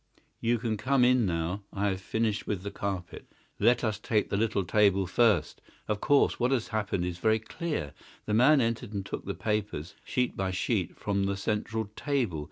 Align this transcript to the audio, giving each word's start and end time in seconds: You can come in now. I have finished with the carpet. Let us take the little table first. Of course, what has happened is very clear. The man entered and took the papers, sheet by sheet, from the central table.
You 0.39 0.57
can 0.57 0.77
come 0.77 1.05
in 1.05 1.27
now. 1.27 1.61
I 1.71 1.89
have 1.89 2.01
finished 2.01 2.47
with 2.47 2.63
the 2.63 2.71
carpet. 2.71 3.27
Let 3.59 3.83
us 3.83 3.99
take 3.99 4.29
the 4.31 4.35
little 4.35 4.63
table 4.63 5.05
first. 5.05 5.61
Of 5.87 6.01
course, 6.01 6.39
what 6.39 6.49
has 6.49 6.69
happened 6.69 7.05
is 7.05 7.19
very 7.19 7.37
clear. 7.37 7.93
The 8.25 8.33
man 8.33 8.61
entered 8.61 8.93
and 8.93 9.05
took 9.05 9.25
the 9.25 9.35
papers, 9.35 9.93
sheet 10.03 10.35
by 10.35 10.49
sheet, 10.49 10.97
from 10.97 11.25
the 11.25 11.37
central 11.37 11.85
table. 11.95 12.39